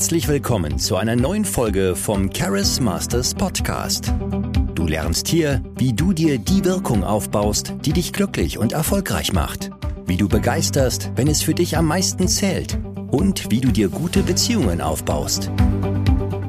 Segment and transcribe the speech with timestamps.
[0.00, 4.14] Herzlich willkommen zu einer neuen Folge vom Charis Masters Podcast.
[4.74, 9.68] Du lernst hier, wie du dir die Wirkung aufbaust, die dich glücklich und erfolgreich macht.
[10.06, 12.78] Wie du begeisterst, wenn es für dich am meisten zählt.
[13.10, 15.50] Und wie du dir gute Beziehungen aufbaust.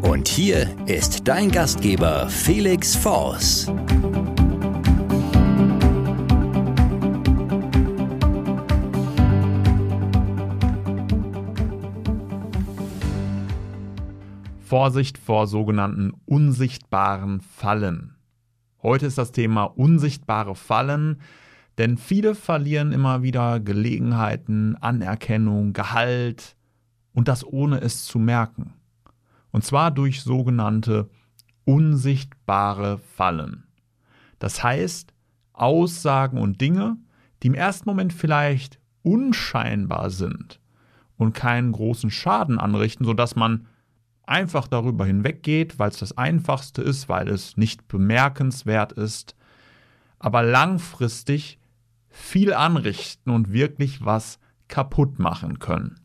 [0.02, 3.70] Und hier ist dein Gastgeber Felix Voss.
[14.72, 18.16] Vorsicht vor sogenannten unsichtbaren Fallen.
[18.82, 21.20] Heute ist das Thema unsichtbare Fallen,
[21.78, 26.56] denn viele verlieren immer wieder Gelegenheiten, Anerkennung, Gehalt
[27.12, 28.76] und das ohne es zu merken.
[29.52, 31.10] Und zwar durch sogenannte
[31.66, 33.66] unsichtbare Fallen.
[34.40, 35.14] Das heißt,
[35.52, 36.96] Aussagen und Dinge,
[37.44, 40.62] die im ersten Moment vielleicht unscheinbar sind
[41.18, 43.68] und keinen großen Schaden anrichten, sodass man
[44.26, 49.36] einfach darüber hinweggeht, weil es das Einfachste ist, weil es nicht bemerkenswert ist,
[50.20, 51.60] aber langfristig
[52.10, 56.00] viel anrichten und wirklich was kaputt machen können.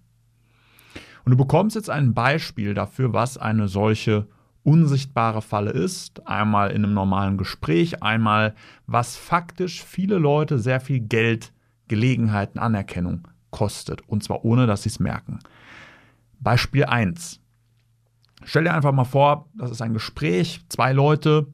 [1.25, 4.29] Und du bekommst jetzt ein Beispiel dafür, was eine solche
[4.63, 6.27] unsichtbare Falle ist.
[6.27, 8.55] Einmal in einem normalen Gespräch, einmal
[8.87, 11.53] was faktisch viele Leute sehr viel Geld,
[11.89, 14.03] Gelegenheiten, Anerkennung kostet.
[14.09, 15.39] Und zwar ohne, dass sie es merken.
[16.41, 17.41] Beispiel 1.
[18.45, 21.47] Stell dir einfach mal vor, das ist ein Gespräch, zwei Leute,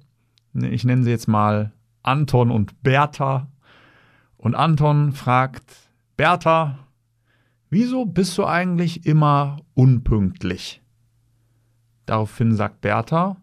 [0.55, 3.49] ich nenne sie jetzt mal Anton und Bertha.
[4.37, 6.79] Und Anton fragt Bertha,
[7.71, 10.83] wieso bist du eigentlich immer unpünktlich?
[12.07, 13.37] Daraufhin sagt Bertha,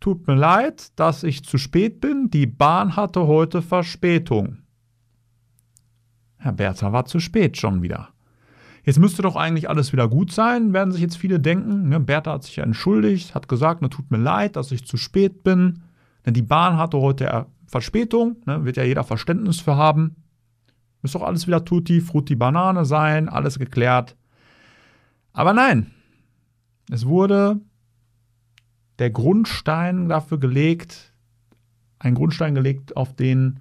[0.00, 4.58] tut mir leid, dass ich zu spät bin, die Bahn hatte heute Verspätung.
[6.36, 8.10] Herr Bertha war zu spät schon wieder.
[8.86, 11.88] Jetzt müsste doch eigentlich alles wieder gut sein, werden sich jetzt viele denken.
[11.88, 11.98] Ne?
[11.98, 15.42] Bertha hat sich ja entschuldigt, hat gesagt, ne, tut mir leid, dass ich zu spät
[15.42, 15.82] bin.
[16.24, 18.64] Denn die Bahn hatte heute Verspätung, ne?
[18.64, 20.14] wird ja jeder Verständnis für haben.
[21.02, 24.16] Müsste doch alles wieder tutti, frutti, Banane sein, alles geklärt.
[25.32, 25.90] Aber nein,
[26.88, 27.60] es wurde
[29.00, 31.12] der Grundstein dafür gelegt,
[31.98, 33.58] ein Grundstein gelegt, auf den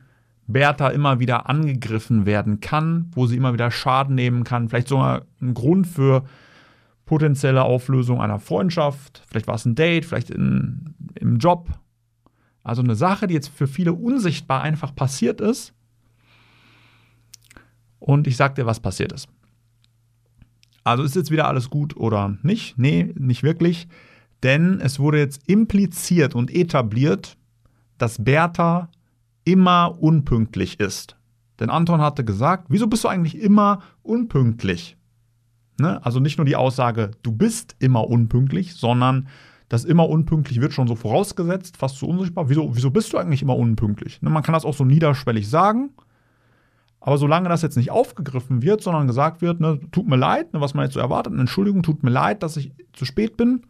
[0.47, 5.25] Bertha immer wieder angegriffen werden kann, wo sie immer wieder Schaden nehmen kann, vielleicht sogar
[5.41, 6.23] ein Grund für
[7.05, 11.69] potenzielle Auflösung einer Freundschaft, vielleicht war es ein Date, vielleicht in, im Job.
[12.63, 15.73] Also eine Sache, die jetzt für viele unsichtbar einfach passiert ist.
[17.99, 19.27] Und ich sag dir, was passiert ist.
[20.83, 22.77] Also ist jetzt wieder alles gut oder nicht?
[22.77, 23.87] Nee, nicht wirklich.
[24.43, 27.37] Denn es wurde jetzt impliziert und etabliert,
[27.97, 28.89] dass Bertha
[29.45, 31.15] immer unpünktlich ist.
[31.59, 34.97] Denn Anton hatte gesagt, wieso bist du eigentlich immer unpünktlich?
[35.79, 36.03] Ne?
[36.05, 39.27] Also nicht nur die Aussage, du bist immer unpünktlich, sondern
[39.69, 42.49] das immer unpünktlich wird schon so vorausgesetzt, fast so unsichtbar.
[42.49, 44.21] Wieso, wieso bist du eigentlich immer unpünktlich?
[44.21, 44.29] Ne?
[44.29, 45.91] Man kann das auch so niederschwellig sagen,
[46.99, 50.61] aber solange das jetzt nicht aufgegriffen wird, sondern gesagt wird, ne, tut mir leid, ne,
[50.61, 53.61] was man jetzt so erwartet, Entschuldigung, tut mir leid, dass ich zu spät bin.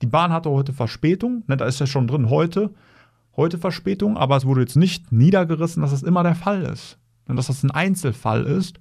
[0.00, 2.70] Die Bahn hatte heute Verspätung, ne, da ist ja schon drin heute
[3.38, 6.98] heute Verspätung, aber es wurde jetzt nicht niedergerissen, dass das immer der Fall ist.
[7.26, 8.80] Und dass das ein Einzelfall ist.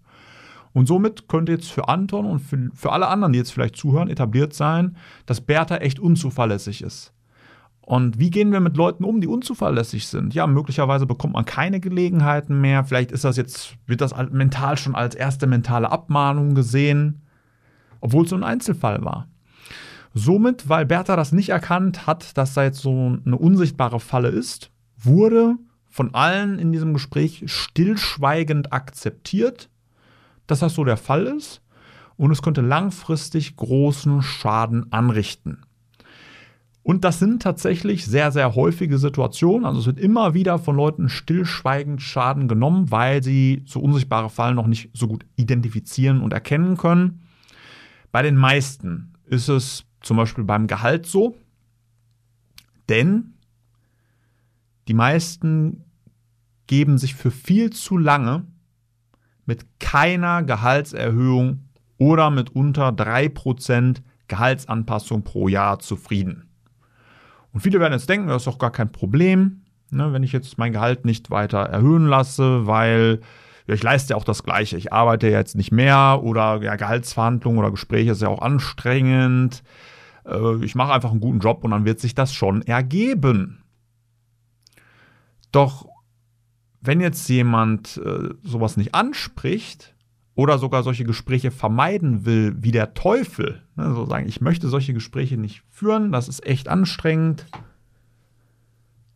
[0.74, 4.10] Und somit könnte jetzt für Anton und für, für alle anderen, die jetzt vielleicht zuhören,
[4.10, 7.14] etabliert sein, dass Bertha echt unzuverlässig ist.
[7.82, 10.34] Und wie gehen wir mit Leuten um, die unzuverlässig sind?
[10.34, 12.84] Ja, möglicherweise bekommt man keine Gelegenheiten mehr.
[12.84, 17.22] Vielleicht ist das jetzt, wird das mental schon als erste mentale Abmahnung gesehen,
[18.02, 19.28] obwohl es so ein Einzelfall war.
[20.18, 24.72] Somit, weil Bertha das nicht erkannt hat, dass da jetzt so eine unsichtbare Falle ist,
[24.98, 25.56] wurde
[25.90, 29.70] von allen in diesem Gespräch stillschweigend akzeptiert,
[30.48, 31.62] dass das so der Fall ist
[32.16, 35.60] und es könnte langfristig großen Schaden anrichten.
[36.82, 39.66] Und das sind tatsächlich sehr, sehr häufige Situationen.
[39.66, 44.56] Also es wird immer wieder von Leuten stillschweigend Schaden genommen, weil sie so unsichtbare Fallen
[44.56, 47.22] noch nicht so gut identifizieren und erkennen können.
[48.12, 51.38] Bei den meisten ist es zum Beispiel beim Gehalt so,
[52.90, 53.34] denn
[54.88, 55.84] die meisten
[56.68, 58.46] geben sich für viel zu lange
[59.46, 66.50] mit keiner Gehaltserhöhung oder mit unter 3% Gehaltsanpassung pro Jahr zufrieden.
[67.54, 70.58] Und viele werden jetzt denken, das ist doch gar kein Problem, ne, wenn ich jetzt
[70.58, 73.22] mein Gehalt nicht weiter erhöhen lasse, weil
[73.68, 74.78] ja, ich leiste ja auch das Gleiche.
[74.78, 79.62] Ich arbeite jetzt nicht mehr oder ja, Gehaltsverhandlungen oder Gespräche ist ja auch anstrengend.
[80.26, 83.64] Äh, ich mache einfach einen guten Job und dann wird sich das schon ergeben.
[85.52, 85.88] Doch
[86.80, 89.96] wenn jetzt jemand äh, sowas nicht anspricht
[90.36, 94.94] oder sogar solche Gespräche vermeiden will, wie der Teufel, ne, so sagen, ich möchte solche
[94.94, 97.46] Gespräche nicht führen, das ist echt anstrengend,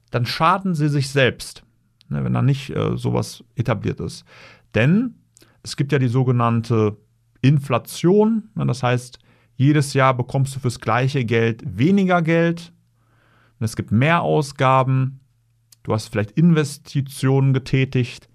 [0.09, 1.63] dann schaden sie sich selbst,
[2.11, 4.25] ne, wenn da nicht äh, sowas etabliert ist.
[4.75, 5.15] Denn
[5.63, 6.97] es gibt ja die sogenannte
[7.41, 9.19] Inflation, ne, das heißt,
[9.55, 12.73] jedes Jahr bekommst du fürs gleiche Geld weniger Geld,
[13.59, 15.19] es gibt mehr Ausgaben,
[15.83, 18.27] du hast vielleicht Investitionen getätigt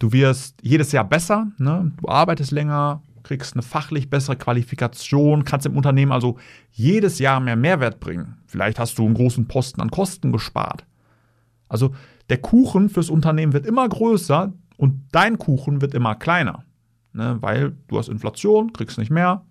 [0.00, 1.92] Du wirst jedes Jahr besser, ne?
[2.00, 6.38] du arbeitest länger, kriegst eine fachlich bessere Qualifikation, kannst im Unternehmen also
[6.72, 8.38] jedes Jahr mehr Mehrwert bringen.
[8.46, 10.86] Vielleicht hast du einen großen Posten an Kosten gespart.
[11.68, 11.94] Also
[12.30, 16.64] der Kuchen fürs Unternehmen wird immer größer und dein Kuchen wird immer kleiner,
[17.12, 17.36] ne?
[17.40, 19.44] weil du hast Inflation, kriegst nicht mehr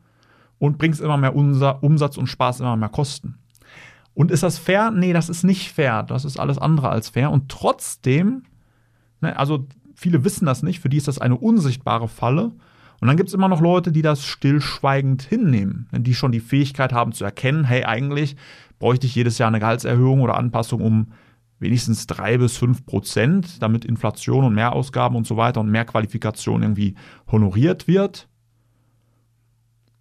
[0.57, 3.37] und bringst immer mehr Umsatz und sparst immer mehr Kosten.
[4.13, 4.91] Und ist das fair?
[4.91, 6.03] Nee, das ist nicht fair.
[6.03, 7.31] Das ist alles andere als fair.
[7.31, 8.43] Und trotzdem,
[9.21, 12.51] ne, also viele wissen das nicht, für die ist das eine unsichtbare Falle.
[12.99, 16.91] Und dann gibt es immer noch Leute, die das stillschweigend hinnehmen, die schon die Fähigkeit
[16.91, 18.35] haben zu erkennen, hey, eigentlich
[18.77, 21.07] bräuchte ich jedes Jahr eine Gehaltserhöhung oder Anpassung um
[21.59, 26.61] wenigstens drei bis fünf Prozent, damit Inflation und Mehrausgaben und so weiter und mehr Qualifikation
[26.61, 26.95] irgendwie
[27.31, 28.27] honoriert wird.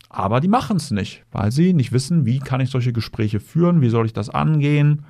[0.09, 3.81] Aber die machen es nicht, weil sie nicht wissen, wie kann ich solche Gespräche führen,
[3.81, 5.05] wie soll ich das angehen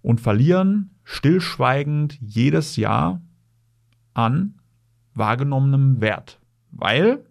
[0.00, 3.20] und verlieren stillschweigend jedes Jahr
[4.14, 4.54] an
[5.14, 6.40] wahrgenommenem Wert.
[6.70, 7.24] Weil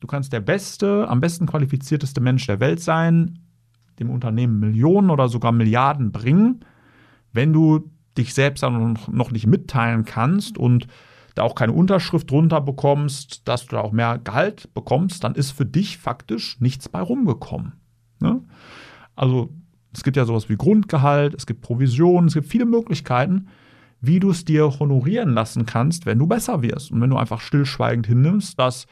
[0.00, 3.38] du kannst der beste, am besten qualifizierteste Mensch der Welt sein,
[3.98, 6.60] dem Unternehmen Millionen oder sogar Milliarden bringen,
[7.32, 10.86] wenn du dich selbst dann noch nicht mitteilen kannst und
[11.34, 15.52] da auch keine Unterschrift drunter bekommst, dass du da auch mehr Gehalt bekommst, dann ist
[15.52, 17.72] für dich faktisch nichts bei rumgekommen.
[18.20, 18.42] Ne?
[19.16, 19.50] Also
[19.94, 23.48] es gibt ja sowas wie Grundgehalt, es gibt Provisionen, es gibt viele Möglichkeiten,
[24.00, 26.90] wie du es dir honorieren lassen kannst, wenn du besser wirst.
[26.90, 28.86] Und wenn du einfach stillschweigend hinnimmst, dass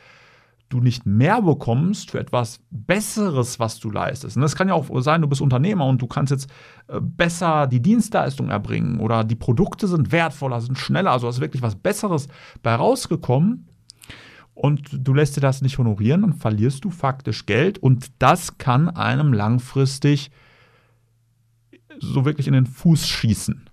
[0.70, 4.36] du nicht mehr bekommst für etwas Besseres, was du leistest.
[4.36, 6.50] Und das kann ja auch sein, du bist Unternehmer und du kannst jetzt
[6.86, 11.62] äh, besser die Dienstleistung erbringen oder die Produkte sind wertvoller, sind schneller, also ist wirklich
[11.62, 12.28] was Besseres
[12.62, 13.66] bei rausgekommen
[14.54, 18.88] und du lässt dir das nicht honorieren, dann verlierst du faktisch Geld und das kann
[18.88, 20.30] einem langfristig
[21.98, 23.69] so wirklich in den Fuß schießen.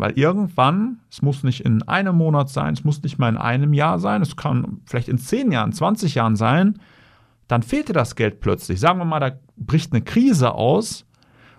[0.00, 3.74] Weil irgendwann, es muss nicht in einem Monat sein, es muss nicht mal in einem
[3.74, 6.78] Jahr sein, es kann vielleicht in 10 Jahren, 20 Jahren sein,
[7.48, 8.80] dann fehlt dir das Geld plötzlich.
[8.80, 11.04] Sagen wir mal, da bricht eine Krise aus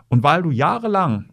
[0.09, 1.25] und weil du jahrelang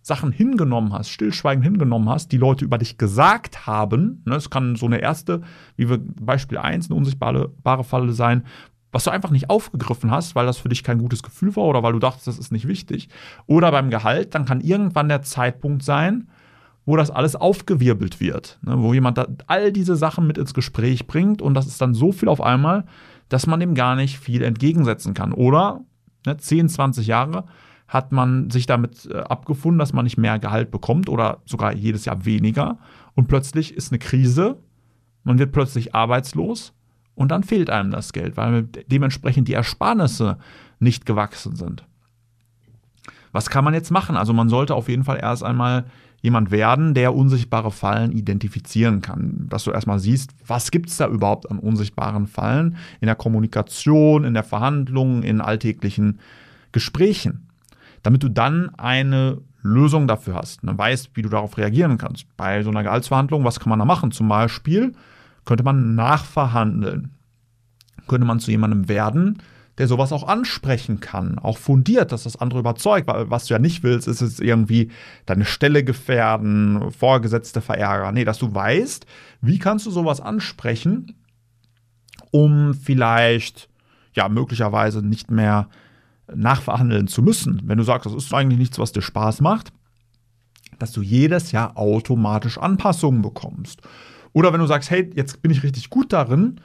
[0.00, 4.74] Sachen hingenommen hast, stillschweigend hingenommen hast, die Leute über dich gesagt haben, ne, es kann
[4.74, 5.42] so eine erste,
[5.76, 8.44] wie wir Beispiel 1, eine unsichtbare Falle sein,
[8.90, 11.82] was du einfach nicht aufgegriffen hast, weil das für dich kein gutes Gefühl war oder
[11.82, 13.10] weil du dachtest, das ist nicht wichtig.
[13.44, 16.28] Oder beim Gehalt, dann kann irgendwann der Zeitpunkt sein,
[16.86, 21.40] wo das alles aufgewirbelt wird, ne, wo jemand all diese Sachen mit ins Gespräch bringt
[21.40, 22.84] und das ist dann so viel auf einmal,
[23.28, 25.32] dass man dem gar nicht viel entgegensetzen kann.
[25.32, 25.80] Oder
[26.26, 27.44] ne, 10, 20 Jahre
[27.88, 32.04] hat man sich damit äh, abgefunden, dass man nicht mehr Gehalt bekommt oder sogar jedes
[32.04, 32.78] Jahr weniger
[33.14, 34.58] und plötzlich ist eine Krise,
[35.22, 36.74] man wird plötzlich arbeitslos
[37.14, 40.38] und dann fehlt einem das Geld, weil dementsprechend die Ersparnisse
[40.78, 41.86] nicht gewachsen sind.
[43.32, 44.16] Was kann man jetzt machen?
[44.16, 45.86] Also man sollte auf jeden Fall erst einmal
[46.24, 49.44] jemand werden, der unsichtbare Fallen identifizieren kann.
[49.50, 54.24] Dass du erstmal siehst, was gibt es da überhaupt an unsichtbaren Fallen in der Kommunikation,
[54.24, 56.20] in der Verhandlung, in alltäglichen
[56.72, 57.50] Gesprächen.
[58.02, 62.24] Damit du dann eine Lösung dafür hast, und weißt, wie du darauf reagieren kannst.
[62.38, 64.10] Bei so einer Gehaltsverhandlung, was kann man da machen?
[64.10, 64.92] Zum Beispiel
[65.44, 67.10] könnte man nachverhandeln.
[68.08, 69.42] Könnte man zu jemandem werden,
[69.78, 73.58] der sowas auch ansprechen kann, auch fundiert, dass das andere überzeugt, weil was du ja
[73.58, 74.90] nicht willst, ist es irgendwie
[75.26, 78.14] deine Stelle gefährden, Vorgesetzte verärgern.
[78.14, 79.06] Nee, dass du weißt,
[79.40, 81.16] wie kannst du sowas ansprechen,
[82.30, 83.68] um vielleicht
[84.14, 85.68] ja möglicherweise nicht mehr
[86.32, 87.62] nachverhandeln zu müssen.
[87.64, 89.72] Wenn du sagst, das ist eigentlich nichts, was dir Spaß macht,
[90.78, 93.82] dass du jedes Jahr automatisch Anpassungen bekommst.
[94.32, 96.60] Oder wenn du sagst, hey, jetzt bin ich richtig gut darin,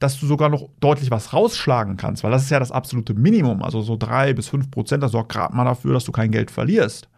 [0.00, 3.62] dass du sogar noch deutlich was rausschlagen kannst, weil das ist ja das absolute Minimum.
[3.62, 6.50] Also so drei bis fünf Prozent, das sorgt gerade mal dafür, dass du kein Geld
[6.50, 7.08] verlierst.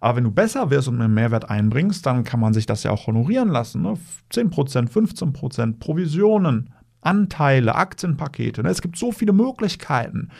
[0.00, 2.90] Aber wenn du besser wirst und mehr Mehrwert einbringst, dann kann man sich das ja
[2.90, 3.82] auch honorieren lassen.
[3.82, 3.94] Ne?
[4.30, 8.62] 10 Prozent, 15 Prozent, Provisionen, Anteile, Aktienpakete.
[8.62, 8.68] Ne?
[8.68, 10.30] Es gibt so viele Möglichkeiten.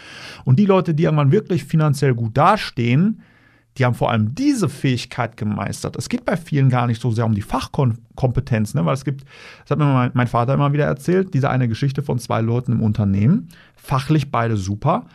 [0.44, 3.22] Und die Leute, die irgendwann wirklich finanziell gut dastehen,
[3.76, 5.96] die haben vor allem diese Fähigkeit gemeistert.
[5.96, 8.84] Es geht bei vielen gar nicht so sehr um die Fachkompetenz, ne?
[8.84, 9.24] weil es gibt,
[9.62, 12.72] das hat mir mein, mein Vater immer wieder erzählt, diese eine Geschichte von zwei Leuten
[12.72, 15.06] im Unternehmen, fachlich beide super.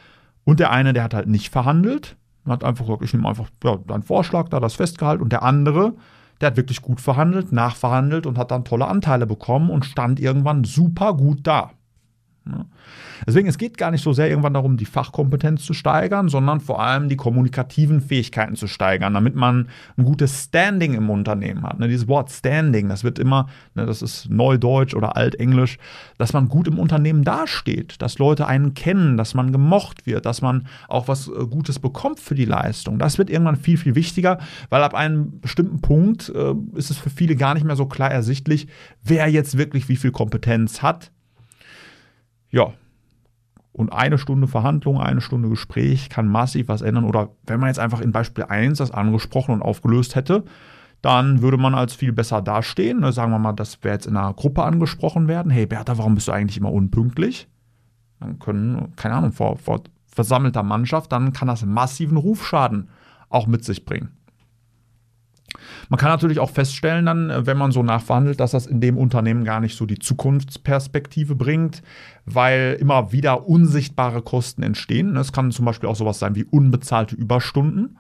[0.44, 3.78] Und der eine, der hat halt nicht verhandelt, hat einfach gesagt, ich nehme einfach ja,
[3.78, 5.24] deinen Vorschlag da, das festgehalten.
[5.24, 5.94] Und der andere,
[6.42, 10.64] der hat wirklich gut verhandelt, nachverhandelt und hat dann tolle Anteile bekommen und stand irgendwann
[10.64, 11.72] super gut da.
[13.28, 16.82] Deswegen, es geht gar nicht so sehr irgendwann darum, die Fachkompetenz zu steigern, sondern vor
[16.82, 19.68] allem die kommunikativen Fähigkeiten zu steigern, damit man
[19.98, 21.80] ein gutes Standing im Unternehmen hat.
[21.80, 25.78] Ne, dieses Wort Standing, das wird immer, ne, das ist Neudeutsch oder Altenglisch,
[26.18, 30.42] dass man gut im Unternehmen dasteht, dass Leute einen kennen, dass man gemocht wird, dass
[30.42, 33.00] man auch was äh, Gutes bekommt für die Leistung.
[33.00, 37.10] Das wird irgendwann viel, viel wichtiger, weil ab einem bestimmten Punkt äh, ist es für
[37.10, 38.68] viele gar nicht mehr so klar ersichtlich,
[39.04, 41.12] wer jetzt wirklich wie viel Kompetenz hat.
[42.52, 42.74] Ja,
[43.72, 47.06] und eine Stunde Verhandlung, eine Stunde Gespräch kann massiv was ändern.
[47.06, 50.44] Oder wenn man jetzt einfach in Beispiel 1 das angesprochen und aufgelöst hätte,
[51.02, 53.00] dann würde man als viel besser dastehen.
[53.00, 55.52] Ne, sagen wir mal, dass wir jetzt in einer Gruppe angesprochen werden.
[55.52, 57.48] Hey Bertha, warum bist du eigentlich immer unpünktlich?
[58.20, 62.90] Dann können, keine Ahnung, vor, vor versammelter Mannschaft, dann kann das massiven Rufschaden
[63.30, 64.10] auch mit sich bringen.
[65.90, 68.98] Man kann natürlich auch feststellen, dann, äh, wenn man so nachverhandelt, dass das in dem
[68.98, 71.82] Unternehmen gar nicht so die Zukunftsperspektive bringt,
[72.26, 75.16] weil immer wieder unsichtbare Kosten entstehen.
[75.18, 77.98] Es kann zum Beispiel auch sowas sein wie unbezahlte Überstunden.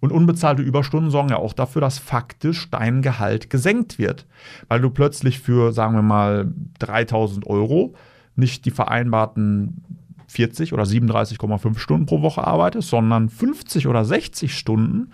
[0.00, 4.26] Und unbezahlte Überstunden sorgen ja auch dafür, dass faktisch dein Gehalt gesenkt wird,
[4.68, 7.94] weil du plötzlich für, sagen wir mal, 3000 Euro
[8.36, 9.82] nicht die vereinbarten
[10.28, 15.12] 40 oder 37,5 Stunden pro Woche arbeitest, sondern 50 oder 60 Stunden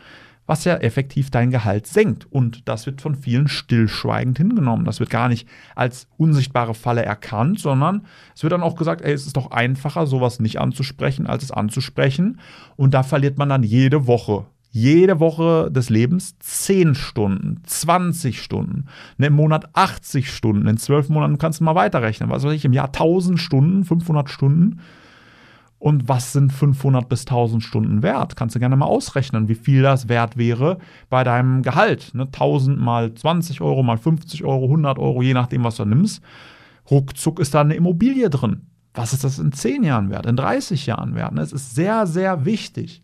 [0.51, 2.27] was ja effektiv dein Gehalt senkt.
[2.29, 4.85] Und das wird von vielen stillschweigend hingenommen.
[4.85, 8.03] Das wird gar nicht als unsichtbare Falle erkannt, sondern
[8.35, 11.53] es wird dann auch gesagt, ey, es ist doch einfacher, sowas nicht anzusprechen, als es
[11.53, 12.41] anzusprechen.
[12.75, 18.87] Und da verliert man dann jede Woche jede Woche des Lebens 10 Stunden, 20 Stunden,
[19.19, 22.65] ne, im Monat 80 Stunden, in 12 Monaten kannst du mal weiterrechnen, was weiß ich,
[22.65, 24.79] im Jahr 1000 Stunden, 500 Stunden.
[25.81, 28.37] Und was sind 500 bis 1000 Stunden wert?
[28.37, 30.77] Kannst du gerne mal ausrechnen, wie viel das wert wäre
[31.09, 32.15] bei deinem Gehalt.
[32.15, 32.25] Ne?
[32.25, 36.23] 1000 mal 20 Euro, mal 50 Euro, 100 Euro, je nachdem, was du nimmst.
[36.91, 38.67] Ruckzuck ist da eine Immobilie drin.
[38.93, 41.33] Was ist das in 10 Jahren wert, in 30 Jahren wert?
[41.33, 41.41] Ne?
[41.41, 43.03] Es ist sehr, sehr wichtig,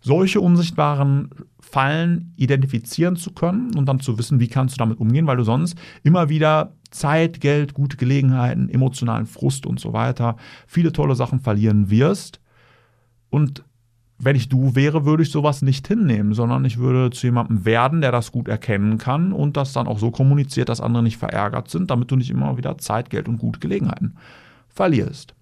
[0.00, 5.28] solche unsichtbaren Fallen identifizieren zu können und dann zu wissen, wie kannst du damit umgehen,
[5.28, 10.92] weil du sonst immer wieder Zeit, Geld, gute Gelegenheiten, emotionalen Frust und so weiter, viele
[10.92, 12.40] tolle Sachen verlieren wirst.
[13.30, 13.64] Und
[14.18, 18.00] wenn ich du wäre, würde ich sowas nicht hinnehmen, sondern ich würde zu jemandem werden,
[18.00, 21.70] der das gut erkennen kann und das dann auch so kommuniziert, dass andere nicht verärgert
[21.70, 24.16] sind, damit du nicht immer wieder Zeit, Geld und gute Gelegenheiten
[24.68, 25.34] verlierst.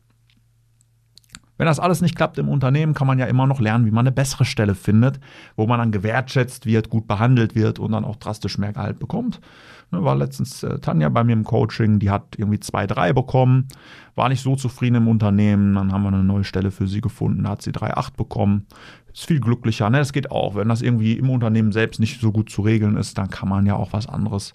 [1.59, 4.07] Wenn das alles nicht klappt im Unternehmen, kann man ja immer noch lernen, wie man
[4.07, 5.21] eine bessere Stelle findet,
[5.57, 9.41] wo man dann gewertschätzt wird, gut behandelt wird und dann auch drastisch mehr Gehalt bekommt.
[9.91, 13.69] Ne, war letztens äh, Tanja bei mir im Coaching, die hat irgendwie zwei, drei bekommen,
[14.17, 17.45] war nicht so zufrieden im Unternehmen, dann haben wir eine neue Stelle für sie gefunden,
[17.45, 18.67] da hat sie 3,8 bekommen.
[19.13, 19.99] Ist viel glücklicher, ne?
[19.99, 20.57] Das geht auch.
[20.57, 23.65] Wenn das irgendwie im Unternehmen selbst nicht so gut zu regeln ist, dann kann man
[23.65, 24.55] ja auch was anderes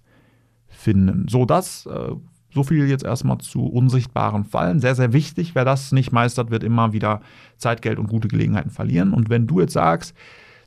[0.68, 1.28] finden.
[1.30, 2.16] So, das äh,
[2.54, 4.80] so viel jetzt erstmal zu unsichtbaren Fallen.
[4.80, 5.56] Sehr, sehr wichtig.
[5.56, 7.22] Wer das nicht meistert, wird immer wieder
[7.58, 9.14] Zeit, Geld und gute Gelegenheiten verlieren.
[9.14, 10.16] Und wenn du jetzt sagst,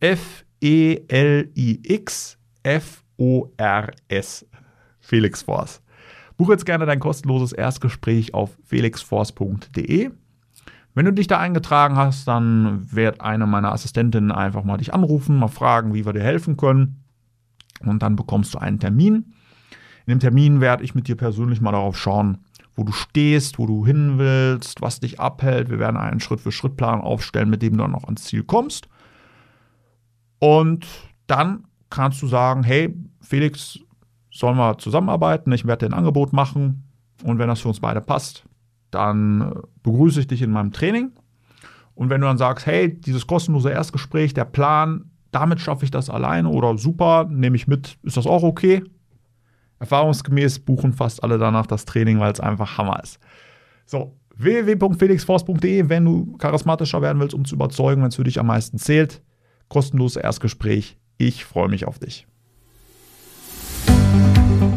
[0.00, 0.36] F-E-L-I-X
[2.62, 4.46] F-O-R-S
[5.04, 5.82] Felix Force.
[6.36, 10.10] Buche jetzt gerne dein kostenloses Erstgespräch auf felixforce.de.
[10.94, 15.36] Wenn du dich da eingetragen hast, dann wird eine meiner Assistentinnen einfach mal dich anrufen,
[15.36, 17.04] mal fragen, wie wir dir helfen können.
[17.80, 19.34] Und dann bekommst du einen Termin.
[20.06, 22.38] In dem Termin werde ich mit dir persönlich mal darauf schauen,
[22.76, 25.70] wo du stehst, wo du hin willst, was dich abhält.
[25.70, 28.88] Wir werden einen Schritt-für-Schritt-Plan aufstellen, mit dem du dann auch ans Ziel kommst.
[30.38, 30.86] Und
[31.26, 33.80] dann kannst du sagen, hey, Felix,
[34.34, 36.84] sollen wir zusammenarbeiten, ich werde dir ein Angebot machen
[37.22, 38.44] und wenn das für uns beide passt,
[38.90, 41.12] dann äh, begrüße ich dich in meinem Training.
[41.94, 46.10] Und wenn du dann sagst, hey, dieses kostenlose Erstgespräch, der Plan, damit schaffe ich das
[46.10, 48.82] alleine oder super, nehme ich mit, ist das auch okay?
[49.78, 53.20] Erfahrungsgemäß buchen fast alle danach das Training, weil es einfach Hammer ist.
[53.86, 58.46] So, www.felixforce.de, wenn du charismatischer werden willst, um zu überzeugen, wenn es für dich am
[58.46, 59.22] meisten zählt.
[59.68, 60.96] Kostenloses Erstgespräch.
[61.18, 62.26] Ich freue mich auf dich.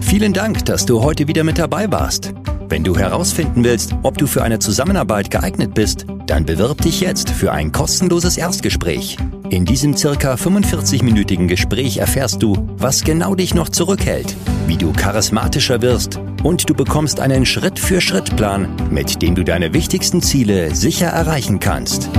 [0.08, 2.34] Vielen Dank, dass du heute wieder mit dabei warst.
[2.70, 7.30] Wenn du herausfinden willst, ob du für eine Zusammenarbeit geeignet bist, dann bewirb dich jetzt
[7.30, 9.18] für ein kostenloses Erstgespräch.
[9.50, 14.34] In diesem circa 45-minütigen Gespräch erfährst du, was genau dich noch zurückhält,
[14.66, 20.74] wie du charismatischer wirst und du bekommst einen Schritt-für-Schritt-Plan, mit dem du deine wichtigsten Ziele
[20.74, 22.10] sicher erreichen kannst.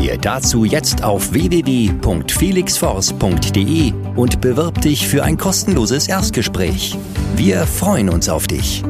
[0.00, 6.96] Gehe dazu jetzt auf www.felixforce.de und bewirb dich für ein kostenloses Erstgespräch.
[7.36, 8.82] Wir freuen uns auf dich.